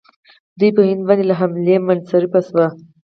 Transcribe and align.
دوی 0.59 0.71
په 0.75 0.81
هند 0.87 1.01
باندې 1.07 1.23
له 1.29 1.35
حملې 1.39 1.75
منصرفې 1.87 2.41
شوې. 2.47 2.67